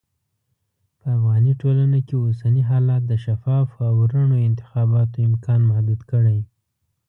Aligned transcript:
په 0.99 1.05
افغاني 1.17 1.53
ټولنه 1.61 1.97
کې 2.07 2.15
اوسني 2.23 2.61
حالات 2.69 3.01
د 3.07 3.13
شفافو 3.23 3.77
او 3.89 3.95
رڼو 4.11 4.37
انتخاباتو 4.49 5.17
امکان 5.29 5.59
محدود 5.69 6.01
کړی. 6.11 6.39